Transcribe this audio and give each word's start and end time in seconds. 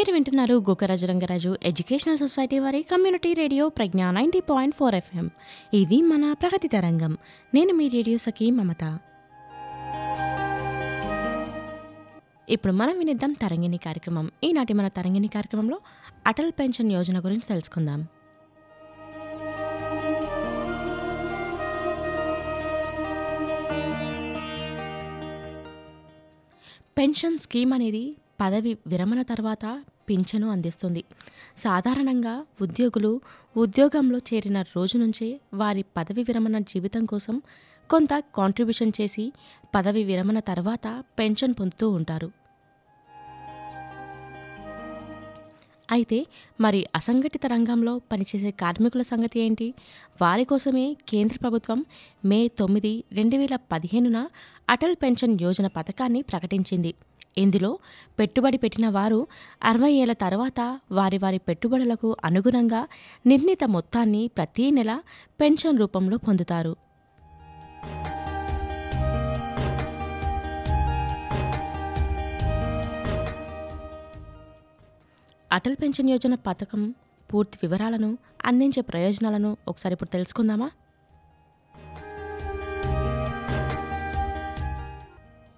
మీరు 0.00 0.12
వింటున్నారు 0.12 0.54
Gokaraju 0.54 1.06
Rangaraju 1.06 1.56
educational 1.62 2.18
society 2.18 2.58
వారి 2.58 2.82
community 2.82 3.34
radio 3.34 3.68
Pragnya 3.68 4.10
ninety 4.10 4.40
point 4.40 4.76
four 4.76 4.94
FM. 4.94 5.30
ఇది 5.74 6.02
మన 6.02 6.32
ప్రగతి 6.32 6.68
తరంగం. 6.68 7.18
నేను 7.54 7.72
మీ 7.72 7.88
రేడియో 7.88 8.18
సఖి 8.18 8.50
మమత. 8.50 8.84
ఇప్పుడు 12.48 12.72
మనం 12.72 12.98
వినిద్దాం 12.98 13.32
తరంగిణి 13.32 13.78
కార్యక్రమం. 13.78 14.30
ఈనాటి 14.44 14.72
మన 14.72 14.88
తరంగిణి 14.88 15.28
కార్యక్రమంలో 15.28 15.78
అటల్ 16.26 16.52
పెన్షన్ 16.52 16.92
యోజన 16.92 17.18
గురించి 17.18 17.46
తెలుసుకుందాం. 17.48 18.06
పెన్షన్ 26.98 27.38
స్కీమ్ 27.38 27.72
అనేది 27.72 28.16
పదవి 28.40 28.76
విరమణ 28.86 29.22
తర్వాత 29.22 29.82
పింఛను 30.10 30.48
అందిస్తుంది. 30.50 31.04
సాధారణంగా 31.66 32.34
ఉద్యోగులు 32.60 33.12
ఉద్యోగంలో 33.56 34.20
చేరిన 34.30 34.58
రోజు 34.76 34.98
నుంచే 34.98 35.30
వారి 35.54 35.84
పదవి 35.96 36.24
విరమణ 36.28 36.58
జీవితం 36.72 37.04
కోసం 37.14 37.38
కొంత 37.90 38.12
కాంట్రిబ్యూషన్ 38.38 38.96
చేసి 39.00 39.24
పదవి 39.74 40.04
విరమణ 40.10 40.38
తర్వాత 40.50 40.86
పెన్షన్ 41.18 41.54
పొందుతూ 41.60 41.88
ఉంటారు. 42.00 42.28
అయితే 45.90 46.26
మరి 46.60 46.86
అసంఘటిత 46.94 47.46
రంగంలో 47.46 47.98
పనిచేసే 48.12 48.50
కార్మికుల 48.50 49.02
సంగతి 49.02 49.40
ఏంటి? 49.40 49.74
వారి 50.22 50.44
కోసమే 50.44 50.96
కేంద్ర 51.08 51.36
ప్రభుత్వం 51.40 51.84
మే 52.24 52.48
తొమ్మిది 52.48 53.04
రెండు 53.12 53.36
వేల 53.36 53.56
పదిహేనున 53.72 54.18
అటల్ 54.68 54.96
పెన్షన్ 55.02 55.38
యోజన 55.42 55.66
పథకాన్ని 55.66 56.22
ప్రకటించింది. 56.22 56.94
ఇందులో 57.38 57.78
పెట్టుబడి 58.18 58.58
పెట్టిన 58.58 58.88
వారు 58.88 59.18
అరవై 59.62 59.92
ఏళ్ళ 59.92 60.12
తర్వాత 60.12 60.60
వారి 60.92 61.18
వారి 61.18 61.38
పెట్టుబడులకు 61.38 62.16
అనుగుణంగా 62.24 62.88
నిర్ణీత 63.26 63.64
మొత్తాన్ని 63.64 64.28
ప్రతీ 64.36 64.70
నెల 64.70 64.94
పెన్షన్ 65.40 65.78
రూపంలో 65.78 66.16
పొందుతారు. 66.16 66.72
అటల్ 75.52 75.76
పెన్షన్ 75.82 76.10
యోజన 76.10 76.34
పథకం 76.34 76.94
పూర్తి 77.32 77.58
వివరాలను 77.62 78.18
అందించే 78.44 78.80
ప్రయోజనాలను 78.80 79.56
ఒకసారి 79.68 79.92
ఇప్పుడు 79.92 80.10
తెలుసుకుందామా? 80.10 80.70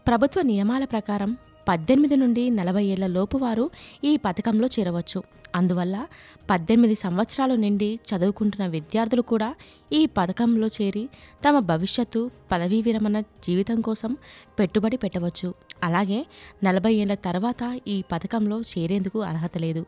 ప్రభుత్వ 0.07 0.43
నియమాల 0.43 0.85
ప్రకారం 0.85 1.37
పద్దెనిమిది 1.69 2.17
నుండి 2.17 2.51
నలభై 2.51 2.85
ఏళ్ళ 2.85 3.07
లోపు 3.07 3.37
వారు 3.37 3.71
ఈ 4.05 4.17
పథకంలో 4.17 4.67
చేరవచ్చు. 4.67 5.23
అందువల్ల 5.55 6.07
పద్దెనిమిది 6.51 6.95
సంవత్సరాలు 6.95 7.55
నిండి 7.55 7.99
చదువుకుంటున్న 8.11 8.67
విద్యార్థులు 8.67 9.23
కూడా 9.23 9.55
ఈ 9.93 10.07
పథకంలో 10.07 10.67
చేరి 10.67 11.09
తమ 11.49 11.59
భవిష్యత్తు 11.59 12.31
పదవీ 12.53 12.83
విరమణ 12.83 13.21
జీవితం 13.21 13.81
కోసం 13.81 14.17
పెట్టుబడి 14.59 14.97
పెట్టవచ్చు. 14.97 15.55
అలాగే 15.83 16.27
నలభై 16.65 16.95
ఏళ్ళ 16.95 17.15
తర్వాత 17.15 17.63
ఈ 17.89 18.05
పథకంలో 18.13 18.61
చేరేందుకు 18.73 19.21
అర్హత 19.21 19.59
లేదు. 19.59 19.83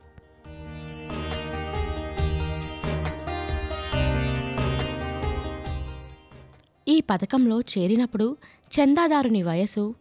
ఈ 6.88 7.00
పథకంలో 7.00 7.60
చేరినప్పుడు 7.72 8.36
చందాదారుని 8.72 9.42
వయసు 9.42 9.94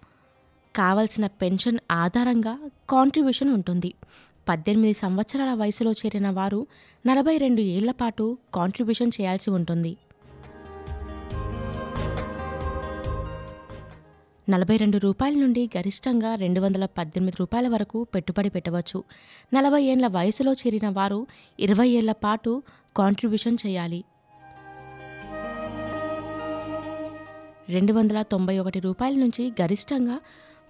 కావలసిన 0.75 1.27
పెన్షన్ 1.41 1.79
ఆధారంగా 1.91 2.53
కాంట్రిబ్యూషన్ 2.89 3.51
ఉంటుంది. 3.53 3.91
పద్దెనిమిది 4.49 4.93
సంవత్సరాల 4.93 5.53
వయసులో 5.53 5.91
చేరిన 5.91 6.29
వారు 6.29 6.67
నలభై 7.07 7.37
రెండు 7.37 7.61
ఏళ్ళ 7.75 7.91
పాటు 7.91 8.37
కాంట్రిబ్యూషన్ 8.53 9.11
చేయాల్సి 9.21 9.49
ఉంటుంది. 9.49 9.91
నలభై 14.49 14.77
రెండు 14.77 14.97
రూపాయల 14.97 15.35
నుండి 15.39 15.69
గరిష్టంగా 15.77 16.35
రెండు 16.35 16.59
వందల 16.59 16.85
పద్దెనిమిది 16.85 17.37
రూపాయల 17.39 17.67
వరకు 17.67 18.03
పెట్టుబడి 18.03 18.49
పెట్టవచ్చు. 18.49 19.03
నలభై 19.53 19.83
ఏళ్ళ 19.83 20.07
వయసులో 20.07 20.51
చేరిన 20.51 20.89
వారు 20.89 21.27
ఇరవై 21.59 21.89
ఏళ్ళ 21.89 22.11
పాటు 22.11 22.63
కాంట్రిబ్యూషన్ 22.97 23.57
చేయాలి. 23.65 24.03
రెండు 27.69 27.93
వందల 27.93 28.21
తొంభై 28.21 28.59
ఒకటి 28.59 28.79
రూపాయల 28.79 29.15
నుంచి 29.15 29.53
గరిష్టంగా 29.61 30.19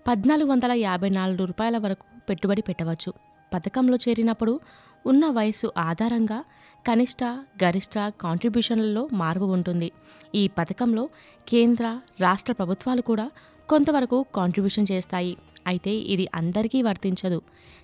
పద్నాలుగు 0.08 0.50
వందల 0.50 0.72
యాభై 0.72 1.10
నాలుగు 1.10 1.46
రూపాయల 1.46 1.78
వరకు 1.78 2.06
పెట్టుబడి 2.30 2.62
పెట్టవచ్చు. 2.62 3.14
పథకంలో 3.54 3.98
చేరినప్పుడు 4.10 4.60
ఉన్న 5.06 5.28
వయసు 5.28 5.72
ఆధారంగా 5.78 6.44
కనిష్ట 6.88 7.24
గరిష్ట 7.64 7.98
కాంట్రిబ్యూషన్లలో 8.22 9.10
మార్పు 9.14 9.44
ఉంటుంది. 9.44 9.92
ఈ 10.36 10.48
పథకంలో 10.48 11.10
కేంద్ర 11.48 12.00
రాష్ట్ర 12.22 12.54
ప్రభుత్వాలు 12.54 13.02
కూడా 13.02 13.32
కొంతవరకు 13.70 14.26
కాంట్రిబ్యూషన్ 14.36 14.88
చేస్తాయి. 14.92 15.38
అయితే 15.68 15.92
ఇది 16.14 16.26
అందరికీ 16.36 16.82
వర్తించదు. 16.82 17.42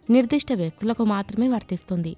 నిర్దిష్ట 0.10 0.54
వ్యక్తులకు 0.54 1.04
మాత్రమే 1.04 1.48
వర్తిస్తుంది. 1.48 2.14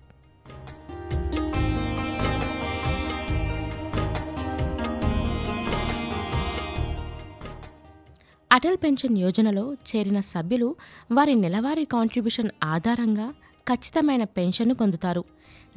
అటల్ 8.51 8.77
పెన్షన్ 8.83 9.17
యోజనలో 9.17 9.63
చేరిన 9.89 10.19
సభ్యులు 10.19 10.67
వారి 11.11 11.33
నెలవారీ 11.35 11.85
కాంట్రిబ్యూషన్ 11.85 12.49
ఆధారంగా 12.63 13.27
ఖచ్చితమైన 13.67 14.23
పెన్షన్ను 14.37 14.75
పొందుతారు. 14.75 15.23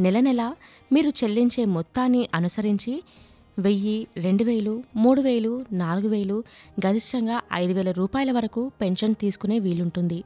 నెల 0.01 0.21
నెల 0.21 0.43
మీరు 0.93 1.11
చెల్లించే 1.11 1.65
మొత్తాన్ని 1.77 2.23
అనుసరించి 2.35 2.95
వెయ్యి 3.59 4.07
రెండు 4.17 4.45
వేలు 4.45 4.83
మూడు 4.97 5.21
వేలు 5.21 5.65
నాలుగు 5.73 6.09
వేలు 6.09 6.45
గరిష్టంగా 6.87 7.43
ఐదు 7.53 7.73
వేల 7.73 7.91
రూపాయల 7.91 8.33
వరకు 8.33 8.73
పెన్షన్ 8.81 9.15
తీసుకునే 9.15 9.59
వీలుంటుంది. 9.59 10.25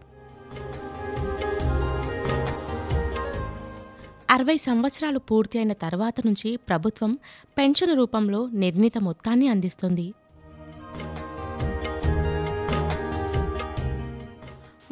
అరవై 4.30 4.56
సంవత్సరాలు 4.56 5.18
పూర్తి 5.18 5.58
అయిన 5.58 5.72
తర్వాత 5.72 6.14
నుంచి 6.26 6.56
ప్రభుత్వం 6.56 7.18
పెన్షన్ 7.58 7.96
రూపంలో 7.96 8.50
నిర్ణీత 8.54 8.98
మొత్తాన్ని 8.98 9.48
అందిస్తుంది. 9.48 10.14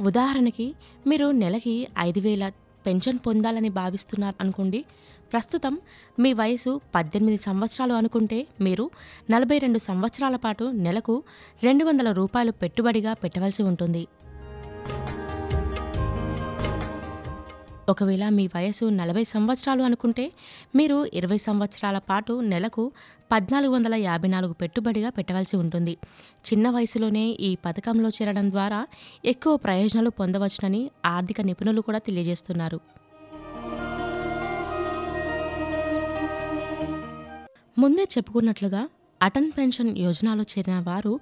ఉదాహరణకి 0.01 0.75
మీరు 1.07 1.31
నెలకి 1.31 1.89
ఐదు 1.99 2.21
వేల 2.21 2.53
పెన్షన్ 2.87 3.19
పొందాలని 3.19 3.69
భావిస్తున్నారు 3.69 4.35
అనుకోండి 4.41 4.85
ప్రస్తుతం 5.33 5.75
మీ 6.21 6.33
వయసు 6.33 6.81
పద్దెనిమిది 6.95 7.37
సంవత్సరాలు 7.37 7.95
అనుకుంటే 7.95 8.39
మీరు 8.61 8.85
నలభై 9.31 9.59
రెండు 9.59 9.79
సంవత్సరాల 9.79 10.37
పాటు 10.37 10.65
నెలకు 10.65 11.15
రెండు 11.63 11.85
వందల 11.85 12.13
రూపాయలు 12.13 12.51
పెట్టుబడిగా 12.63 13.13
పెట్టవలసి 13.13 13.63
ఉంటుంది. 13.63 14.03
ఒకవేళ 17.89 18.29
మీ 18.29 18.45
వయసు 18.55 18.85
నలభై 18.85 19.25
సంవత్సరాలు 19.25 19.83
అనుకుంటే 19.83 20.33
మీరు 20.77 20.97
ఇరవై 21.15 21.37
సంవత్సరాల 21.37 21.99
పాటు 21.99 22.33
నెలకు 22.53 22.85
పద్నాలుగు 23.33 23.73
వందల 23.75 23.95
యాభై 23.95 24.29
నాలుగు 24.29 24.53
పెట్టుబడిగా 24.53 25.11
పెట్టవలసి 25.11 25.57
ఉంటుంది. 25.57 25.95
చిన్న 26.49 26.71
వయసులోనే 26.71 27.25
ఈ 27.49 27.57
పథకంలో 27.67 28.09
చేరడం 28.09 28.51
ద్వారా 28.51 28.87
ఎక్కువ 29.25 29.57
ప్రయోజనాలు 29.57 30.11
పొందవచ్చునని 30.11 30.91
ఆర్థిక 31.05 31.41
నిపుణులు 31.41 31.81
కూడా 31.81 31.99
తెలియజేస్తున్నారు. 31.99 32.81
ముందే 37.87 38.05
చెప్పుకున్నట్లుగా 38.15 38.89
అటల్ 39.23 39.51
పెన్షన్ 39.59 39.99
యోజనలో 39.99 40.45
చేరిన 40.53 40.77
వారు 40.87 41.13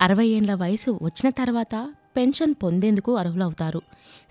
అరవై 0.00 0.26
ఏండ్ల 0.26 0.54
వయసు 0.54 0.90
వచ్చిన 1.02 1.28
తర్వాత 1.30 1.74
పెన్షన్ 2.16 2.54
పొందేందుకు 2.62 3.16
అర్హులవుతారు. 3.16 3.80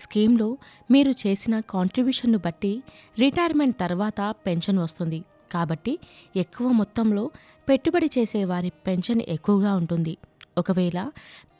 స్కీమ్లో 0.00 0.48
మీరు 0.90 1.12
చేసిన 1.22 1.60
కాంట్రిబ్యూషన్ను 1.60 2.38
బట్టి 2.38 2.72
రిటైర్మెంట్ 3.18 3.76
తర్వాత 3.80 4.20
పెన్షన్ 4.46 4.78
వస్తుంది. 4.78 5.20
కాబట్టి 5.52 5.98
ఎక్కువ 6.36 6.68
మొత్తంలో 6.80 7.30
పెట్టుబడి 7.68 8.10
చేసే 8.18 8.44
వారి 8.44 8.72
పెన్షన్ 8.86 9.22
ఎక్కువగా 9.28 9.74
ఉంటుంది. 9.76 10.16
ఒకవేళ 10.58 10.98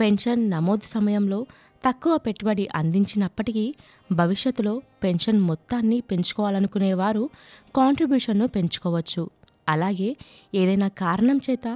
పెన్షన్ 0.00 0.50
నమోదు 0.50 0.86
సమయంలో 0.86 1.46
తక్కువ 1.86 2.16
పెట్టుబడి 2.26 2.68
అందించినప్పటికీ 2.74 3.74
భవిష్యత్తులో 4.12 4.82
పెన్షన్ 5.04 5.40
మొత్తాన్ని 5.40 6.00
పెంచుకోవాలనుకునేవారు 6.10 7.24
కాంట్రిబ్యూషన్ను 7.76 8.48
పెంచుకోవచ్చు. 8.58 9.24
అలాగే 9.68 10.16
ఏదైనా 10.54 10.88
కారణం 10.88 11.40
చేత 11.46 11.66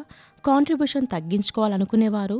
కాంట్రిబ్యూషన్ 0.44 1.06
తగ్గించుకోవాలనుకునేవారు 1.06 2.38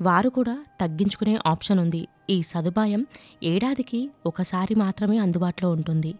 వారు 0.00 0.28
కూడా 0.28 0.56
తగ్గించుకునే 0.80 1.34
ఆప్షన్ 1.46 1.80
ఉంది. 1.80 2.02
ఈ 2.30 2.42
సదుపాయం 2.42 3.02
ఏడాదికి 3.42 4.00
ఒకసారి 4.26 4.74
మాత్రమే 4.74 5.18
అందుబాటులో 5.18 5.70
ఉంటుంది. 5.70 6.12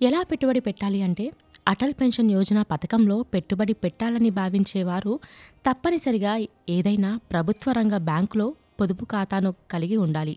ఎలా 0.00 0.22
పెట్టుబడి 0.22 0.60
పెట్టాలి 0.60 1.02
అంటే 1.02 1.24
అటల్ 1.68 1.92
పెన్షన్ 1.92 2.30
యోజన 2.30 2.62
పథకంలో 2.62 3.22
పెట్టుబడి 3.22 3.72
పెట్టాలని 3.72 4.30
భావించేవారు 4.30 5.12
తప్పనిసరిగా 5.66 6.32
ఏదైనా 6.68 7.10
ప్రభుత్వ 7.30 7.72
రంగ 7.72 7.96
బ్యాంకులో 8.08 8.46
పొదుపు 8.80 9.04
ఖాతాను 9.04 9.54
కలిగి 9.70 9.96
ఉండాలి. 9.96 10.34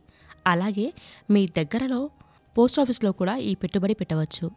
అలాగే 0.47 0.87
మీ 1.31 1.41
దగ్గరలో 1.57 2.01
పోస్ట్ 2.55 2.79
ఆఫీస్లో 2.83 3.11
కూడా 3.11 3.35
ఈ 3.49 3.53
పెట్టుబడి 3.61 3.95
పెట్టవచ్చు. 4.01 4.47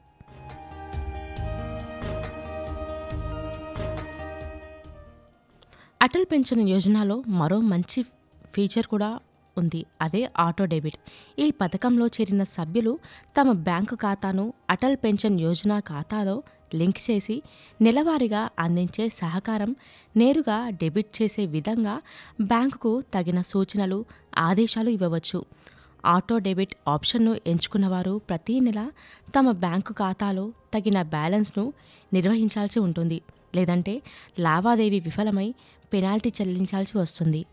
అటల్ 6.00 6.26
పెన్షన్ 6.32 6.68
యోజనలో 6.68 7.14
మరో 7.40 7.56
మంచి 7.70 8.00
ఫీచర్ 8.54 8.86
కూడా 8.86 9.08
ఉంది. 9.56 9.80
అదే 10.04 10.20
ఆటో 10.38 10.64
డెబిట్. 10.72 10.98
ఈ 11.44 11.46
పథకంలో 11.60 12.06
చేరిన 12.16 12.42
సభ్యులు 12.56 12.92
తమ 13.36 13.52
బ్యాంకు 13.68 13.94
ఖాతాను 13.94 14.44
అటల్ 14.70 14.96
పెన్షన్ 15.04 15.40
యోజన 15.40 15.72
ఖాతాలో 15.90 16.36
లింక్ 16.74 17.00
చేసి 17.06 17.36
నెలవారీగా 17.80 18.42
అందించే 18.58 19.04
సహకారం 19.20 19.70
నేరుగా 20.16 20.56
డెబిట్ 20.80 21.10
చేసే 21.18 21.46
విధంగా 21.54 21.94
బ్యాంకుకు 22.40 22.92
తగిన 23.14 23.40
సూచనలు 23.52 23.98
ఆదేశాలు 24.38 24.90
ఇవ్వవచ్చు. 24.96 25.40
ఆటో 26.04 26.38
డెబిట్ 26.38 26.74
ఆప్షన్ను 26.88 27.36
ఎంచుకున్నవారు 27.46 28.20
ప్రతీ 28.28 28.60
నెల 28.60 28.90
తమ 29.38 29.50
బ్యాంకు 29.50 29.92
ఖాతాలో 29.92 30.52
తగిన 30.74 31.02
బ్యాలెన్స్ను 31.02 31.72
నిర్వహించాల్సి 32.12 32.78
ఉంటుంది. 32.78 33.22
లేదంటే 33.54 34.02
లావాదేవీ 34.40 35.00
విఫలమై 35.00 35.54
పెనాల్టీ 35.92 36.32
చెల్లించాల్సి 36.40 36.98
వస్తుంది. 36.98 37.46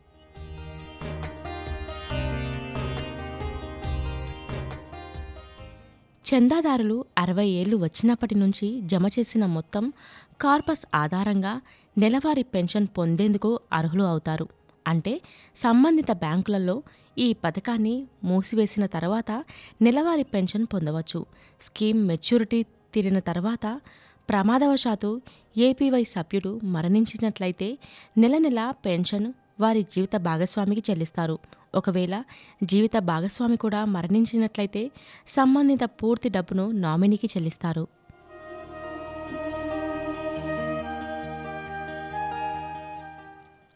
చందాదారులు 6.25 7.05
అరవై 7.17 7.47
ఏళ్ళు 7.47 7.75
వచ్చినప్పటి 7.75 8.35
నుంచి 8.35 8.81
జమ 8.81 9.07
చేసిన 9.07 9.45
మొత్తం 9.45 9.93
కార్పస్ 10.41 10.85
ఆధారంగా 10.95 11.61
నెలవారీ 11.97 12.43
పెన్షన్ 12.43 12.87
పొందేందుకు 12.87 13.59
అర్హులు 13.73 14.03
అవుతారు. 14.03 14.47
అంటే 14.87 15.21
సంబంధిత 15.55 16.11
బ్యాంకులలో 16.11 16.83
ఈ 17.17 17.33
పథకాన్ని 17.33 18.07
మూసివేసిన 18.23 18.85
తర్వాత 18.85 19.45
నెలవారీ 19.81 20.23
పెన్షన్ 20.23 20.65
పొందవచ్చు. 20.73 21.25
స్కీమ్ 21.61 22.07
మెచ్యూరిటీ 22.07 22.63
తీరిన 22.93 23.19
తర్వాత 23.19 23.81
ప్రమాదవశాత్తు 24.29 25.21
ఏపీవై 25.57 26.03
సభ్యుడు 26.03 26.59
మరణించినట్లయితే 26.63 27.77
నెల 28.17 28.37
నెల 28.37 28.73
పెన్షన్ 28.85 29.33
వారి 29.59 29.83
జీవిత 29.83 30.15
భాగస్వామికి 30.17 30.91
చెల్లిస్తారు. 30.91 31.39
ఒకవేళ 31.75 32.23
జీవిత 32.63 32.91
భాగస్వామి 32.99 33.57
కూడా 33.57 33.85
మరణించినట్లయితే 33.85 34.91
సంబంధిత 35.27 35.79
పూర్తి 35.83 36.29
డబ్బును 36.29 36.71
నామినీకి 36.71 37.27
చెల్లిస్తారు. 37.27 37.87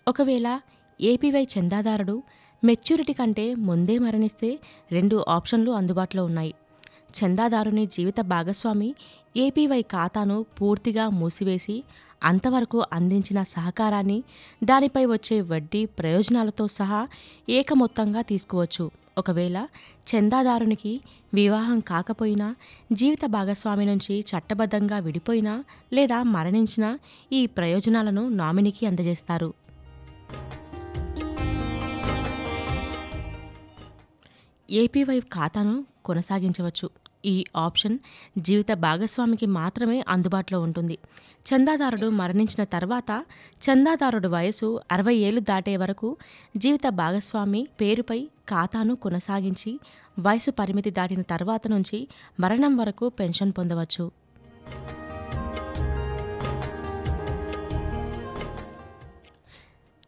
ఒకవేళ 0.08 0.60
ఏపీవై 1.02 1.48
చందాదారుడు 1.60 2.24
మెచ్యూరిటీ 2.64 3.14
కంటే 3.14 3.56
ముందే 3.56 3.98
మరణిస్తే 3.98 4.60
రెండు 4.92 5.26
ఆప్షన్లు 5.30 5.72
అందుబాటులో 5.72 6.26
ఉన్నాయి. 6.26 6.54
చందాదారుని 7.18 7.86
జీవిత 7.86 8.22
భాగస్వామి 8.22 8.96
ఏపీవై 9.38 9.82
ఖాతాను 9.82 10.46
పూర్తిగా 10.62 11.10
మూసివేసి 11.10 11.84
అంతవరకు 12.24 12.84
అందించిన 12.94 13.44
సహకారాన్ని 13.44 14.24
దానిపై 14.64 15.06
వచ్చే 15.06 15.42
వడ్డీ 15.42 15.86
ప్రయోజనాలతో 15.86 16.68
సహా 16.68 17.08
ఏకమొత్తంగా 17.50 18.22
తీసుకోవచ్చు. 18.22 18.92
ఒకవేళ 19.18 19.68
చందాదారునికి 20.10 21.02
వివాహం 21.34 21.80
కాకపోయినా 21.80 22.56
జీవిత 22.94 23.20
భాగస్వామి 23.26 23.86
నుంచి 23.86 24.26
చట్టబద్ధంగా 24.32 25.00
విడిపోయినా 25.00 25.64
లేదా 25.94 26.24
మరణించినా 26.24 27.00
ఈ 27.34 27.46
ప్రయోజనాలను 27.46 28.30
నామినీకి 28.30 28.86
అందజేస్తారు. 28.86 29.54
ఏపీవై 34.72 35.20
ఖాతాను 35.20 35.86
కొనసాగించవచ్చు. 36.06 36.90
ఈ 37.26 37.46
ఆప్షన్ 37.58 38.00
జీవిత 38.38 38.74
భాగస్వామికి 38.74 39.46
మాత్రమే 39.46 40.06
అందుబాటులో 40.08 40.62
ఉంటుంది. 40.62 40.98
చందాదారుడు 41.46 42.10
మరణించిన 42.10 42.64
తర్వాత 42.64 43.26
చందాదారుడు 43.66 44.28
వయసు 44.28 44.80
అరవై 44.92 45.16
ఏళ్ళు 45.16 45.42
దాటే 45.42 45.78
వరకు 45.78 46.18
జీవిత 46.58 46.90
భాగస్వామి 46.90 47.68
పేరుపై 47.82 48.26
ఖాతాను 48.50 48.96
కొనసాగించి 48.96 49.80
వయసు 50.20 50.52
పరిమితి 50.52 50.92
దాటిన 50.92 51.22
తర్వాత 51.22 51.62
నుంచి 51.68 52.08
మరణం 52.40 52.78
వరకు 52.78 53.10
పెన్షన్ 53.10 53.52
పొందవచ్చు. 53.58 54.12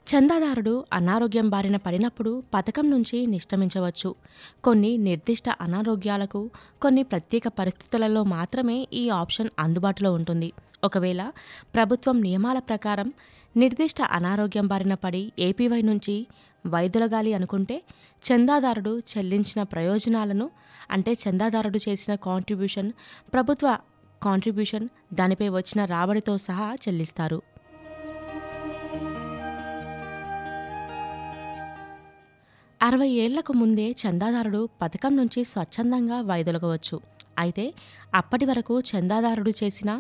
చందాదారుడు 0.10 0.72
అనారోగ్యం 0.94 1.48
బారిన 1.50 1.78
పడినప్పుడు 1.86 2.32
పథకం 2.54 2.86
నుంచి 2.90 3.18
నిష్క్రమించవచ్చు. 3.26 4.10
కొన్ని 4.64 4.92
నిర్దిష్ట 4.98 5.48
అనారోగ్యాలకు 5.62 6.42
కొన్ని 6.82 7.04
ప్రత్యేక 7.04 7.48
పరిస్థితులలో 7.60 8.22
మాత్రమే 8.36 8.78
ఈ 8.94 9.04
ఆప్షన్ 9.18 9.50
అందుబాటులో 9.60 10.12
ఉంటుంది. 10.14 10.50
ఒకవేళ 10.84 11.22
ప్రభుత్వం 11.76 12.18
నియమాల 12.22 12.60
ప్రకారం 12.70 13.10
నిర్దిష్ట 13.56 14.02
అనారోగ్యం 14.18 14.68
బారిన 14.68 14.94
పడి 14.94 15.22
ఏపీవై 15.40 15.82
నుంచి 15.82 16.16
వైదొలగాలి 16.66 17.34
అనుకుంటే 17.34 17.78
చందాదారుడు 18.24 18.96
చెల్లించిన 19.12 19.62
ప్రయోజనాలను 19.74 20.48
అంటే 20.92 21.14
చందాదారుడు 21.24 21.80
చేసిన 21.88 22.16
కాంట్రిబ్యూషన్ 22.28 22.92
ప్రభుత్వ 23.34 23.68
కాంట్రిబ్యూషన్ 24.24 24.88
దానిపై 25.14 25.50
వచ్చిన 25.50 25.86
రాబడితో 25.86 26.34
సహా 26.48 26.68
చెల్లిస్తారు. 26.84 27.40
అరవై 32.82 33.08
ఏళ్ళకు 33.22 33.54
ముందే 33.54 33.86
చందాదారుడు 34.02 34.70
పథకం 34.82 35.16
నుంచి 35.16 35.44
స్వచ్ఛందంగా 35.44 36.22
వైదొలగవచ్చు 36.22 36.98
అయితే 37.38 37.66
అప్పటి 38.14 38.46
వరకు 38.46 38.76
చందాదారుడు 38.82 39.52
చేసిన 39.64 39.92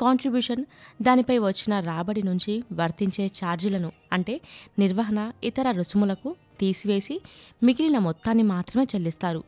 కాంట్రిబ్యూషన్ 0.00 0.62
దానిపై 1.02 1.38
వచ్చిన 1.38 1.80
రాబడి 1.80 2.22
నుంచి 2.22 2.54
వర్తించే 2.72 3.26
ఛార్జీలను 3.40 3.90
అంటే 4.12 4.34
నిర్వహణ 4.78 5.32
ఇతర 5.44 5.70
రుసుములకు 5.70 6.30
తీసివేసి 6.60 7.16
మిగిలిన 7.62 7.98
మొత్తాన్ని 7.98 8.42
మాత్రమే 8.42 8.86
చెల్లిస్తారు. 8.94 9.42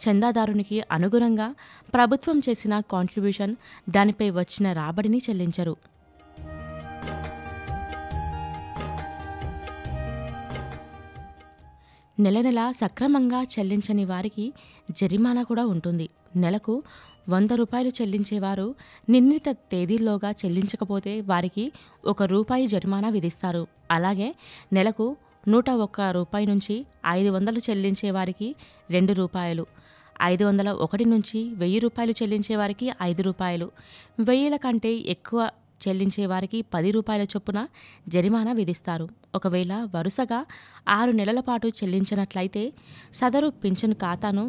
చందాదారునికి 0.00 0.78
అనుగుణంగా 0.90 1.48
ప్రభుత్వం 1.94 2.38
చేసిన 2.48 2.80
కాంట్రిబ్యూషన్ 2.80 3.54
దానిపై 3.90 4.30
వచ్చిన 4.30 4.72
రాబడిని 4.72 5.20
చెల్లించరు. 5.28 5.74
నెల 12.24 12.38
నెల 12.46 12.60
సక్రమంగా 12.80 13.40
చెల్లించని 13.52 14.04
వారికి 14.04 14.46
జరిమానా 14.98 15.42
కూడా 15.50 15.64
ఉంటుంది. 15.74 16.06
నెలకు 16.42 16.74
వంద 17.32 17.52
రూపాయలు 17.60 17.90
చెల్లించేవారు 17.98 18.66
నిర్ణీత 19.08 19.48
తేదీల్లోగా 19.72 20.30
చెల్లించకపోతే 20.40 21.12
వారికి 21.30 21.64
ఒక 22.12 22.22
రూపాయి 22.32 22.66
జరిమానా 22.66 23.08
విధిస్తారు. 23.16 23.62
అలాగే 23.96 24.28
నెలకు 24.72 25.06
నూట 25.48 25.70
ఒక్క 25.84 26.00
రూపాయి 26.18 26.46
నుంచి 26.46 26.76
ఐదు 27.16 27.30
వందలు 27.30 27.60
చెల్లించే 27.68 28.10
వారికి 28.18 28.48
రెండు 28.90 29.12
రూపాయలు 29.12 29.64
ఐదు 30.22 30.44
వందల 30.44 30.70
ఒకటి 30.84 31.04
నుంచి 31.04 31.38
వెయ్యి 31.60 31.78
రూపాయలు 31.78 32.14
చెల్లించే 32.20 32.54
వారికి 32.56 32.86
ఐదు 33.02 33.22
రూపాయలు. 33.28 33.68
వెయ్యిల 34.28 34.56
కంటే 34.64 34.92
ఎక్కువ 35.14 35.40
చెల్లించే 35.88 36.26
వారికి 36.26 36.62
పది 36.62 36.90
రూపాయల 36.90 37.22
చొప్పున 37.22 37.68
జరిమానా 38.08 38.52
విధిస్తారు. 38.52 39.08
ఒకవేళ 39.34 39.72
వరుసగా 39.94 40.40
ఆరు 40.88 41.10
నెలల 41.10 41.40
పాటు 41.40 41.68
చెల్లించినట్లయితే 41.68 42.72
సదరు 43.12 43.48
పింఛను 43.48 43.94
ఖాతాను 43.94 44.44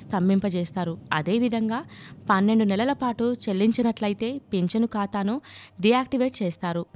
స్తంభింపజేస్తారు. 0.00 0.98
అదేవిధంగా 1.12 1.84
పన్నెండు 2.30 2.64
నెలల 2.64 2.92
పాటు 2.92 3.36
చెల్లించినట్లయితే 3.44 4.38
పింఛను 4.52 4.86
ఖాతాను 4.86 5.40
డియాక్టివేట్ 5.80 6.42
చేస్తారు. 6.42 6.86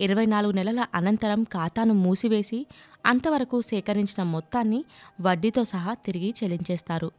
ఇరవై 0.00 0.26
నాలుగు 0.26 0.52
నెలల 0.52 0.86
అనంతరం 0.94 1.42
ఖాతాను 1.42 1.94
మూసివేసి 1.94 2.66
అంతవరకు 3.06 3.60
సేకరించిన 3.60 4.22
మొత్తాన్ని 4.22 4.84
వడ్డీతో 5.20 5.64
సహా 5.64 5.94
తిరిగి 5.94 6.34
చెల్లించేస్తారు. 6.42 7.10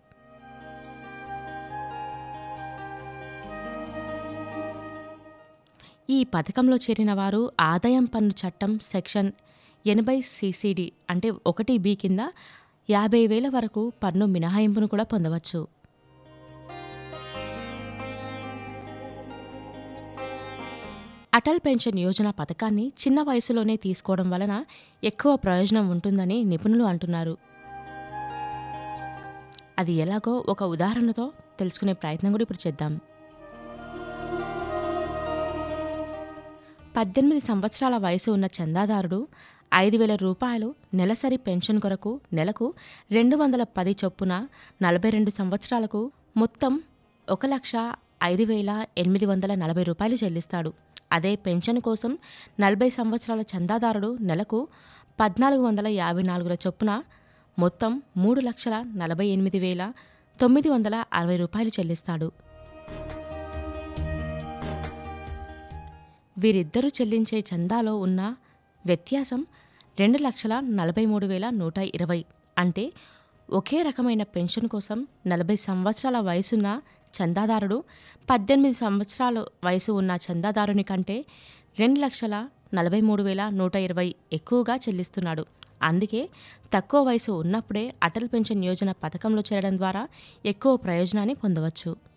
ఈ 6.10 6.24
పథకంలో 6.24 6.76
చేరిన 6.76 7.14
వారు 7.14 7.52
ఆదాయం 7.60 8.06
పన్ను 8.06 8.34
చట్టం 8.42 8.80
సెక్షన్ 8.84 9.32
ఎనభై 9.86 10.22
సిసిడి 10.22 10.92
అంటే 11.10 11.30
ఒకటి 11.48 11.78
బి 11.78 11.96
కింద 11.96 12.22
యాభై 12.90 13.28
వేల 13.28 13.48
వరకు 13.50 13.94
పన్ను 14.04 14.26
మినహాయింపును 14.26 14.88
కూడా 14.88 15.04
పొందవచ్చు. 15.04 15.60
అటల్ 21.34 21.60
పెన్షన్ 21.60 22.00
యోజన 22.00 22.30
పథకాన్ని 22.30 22.88
చిన్న 23.02 23.22
వయసులోనే 23.22 23.76
తీసుకోవడం 23.76 24.30
వలన 24.30 24.66
ఎక్కువ 25.04 25.36
ప్రయోజనం 25.36 25.90
ఉంటుందని 25.90 26.44
నిపుణులు 26.44 26.84
అంటున్నారు. 26.84 27.38
అది 29.80 29.94
ఎలాగో 30.06 30.46
ఒక 30.50 30.64
ఉదాహరణతో 30.64 31.28
తెలుసుకునే 31.60 31.94
ప్రయత్నం 31.94 32.32
కూడా 32.32 32.42
ఇప్పుడు 32.42 32.68
చేద్దాం. 32.68 32.94
పద్దెనిమిది 37.00 37.42
సంవత్సరాల 37.48 37.96
వయసు 38.04 38.30
ఉన్న 38.36 38.48
చందాదారుడు 38.56 39.18
ఐదు 39.74 39.98
వేల 39.98 40.14
రూపాయలు 40.24 40.68
నెలసరి 41.00 41.38
పెన్షన్ 41.38 41.80
కొరకు 41.84 42.12
నెలకు 42.38 42.66
రెండు 43.12 43.36
వందల 43.36 43.64
పది 43.78 43.94
చొప్పున 44.02 44.34
నలభై 44.82 45.10
రెండు 45.16 45.32
సంవత్సరాలకు 45.38 46.02
మొత్తం 46.42 46.74
ఒక 47.28 47.46
లక్ష 47.46 47.74
ఐదు 48.24 48.48
వేల 48.52 48.72
ఎనిమిది 49.04 49.30
వందల 49.32 49.56
నలభై 49.56 49.86
రూపాయలు 49.90 50.18
చెల్లిస్తాడు. 50.24 50.74
అదే 51.12 51.34
పెన్షన్ 51.48 51.80
కోసం 51.88 52.12
నలభై 52.60 52.90
సంవత్సరాల 52.90 53.44
చందాదారుడు 53.54 54.12
నెలకు 54.32 54.62
పద్నాలుగు 55.22 55.64
వందల 55.68 55.88
యాభై 56.02 56.26
నాలుగుల 56.32 56.58
చొప్పున 56.66 56.92
మొత్తం 57.58 57.94
మూడు 58.18 58.44
లక్షల 58.50 58.76
నలభై 59.04 59.30
ఎనిమిది 59.38 59.62
వేల 59.68 59.86
తొమ్మిది 60.42 60.70
వందల 60.70 60.96
అరవై 61.14 61.40
రూపాయలు 61.44 61.74
చెల్లిస్తాడు. 61.80 62.30
వీరిద్దరూ 66.40 66.88
చెల్లించే 66.88 67.40
చందాలో 67.40 67.96
ఉన్న 67.98 68.36
వ్యత్యాసం 68.86 69.46
రెండు 70.00 70.18
లక్షల 70.18 70.60
నలభై 70.60 71.06
మూడు 71.06 71.26
వేల 71.26 71.50
నూట 71.50 71.78
ఇరవై. 71.78 72.26
అంటే 72.58 72.94
ఒకే 73.50 73.82
రకమైన 73.82 74.24
పెన్షన్ 74.24 74.68
కోసం 74.70 75.08
నలభై 75.28 75.56
సంవత్సరాల 75.56 76.20
వయసున్న 76.20 76.82
చందాదారుడు 77.14 77.84
పద్దెనిమిది 78.30 78.74
సంవత్సరాల 78.74 79.46
వయసు 79.64 79.92
ఉన్న 79.92 80.18
చందాదారుని 80.28 80.84
కంటే 80.84 81.26
రెండు 81.80 82.00
లక్షల 82.00 82.48
నలభై 82.74 83.02
మూడు 83.02 83.24
వేల 83.24 83.50
నూట 83.50 83.76
ఇరవై 83.76 84.16
ఎక్కువగా 84.34 84.76
చెల్లిస్తున్నాడు. 84.76 85.46
అందుకే 85.82 86.30
తక్కువ 86.74 87.04
వయసు 87.04 87.32
ఉన్నప్పుడే 87.32 87.94
అటల్ 88.04 88.28
పెన్షన్ 88.28 88.66
యోజన 88.66 88.92
పథకంలో 88.92 89.44
చేరడం 89.54 89.78
ద్వారా 89.78 90.08
ఎక్కువ 90.46 90.76
ప్రయోజనాన్ని 90.76 91.36
పొందవచ్చు. 91.36 92.09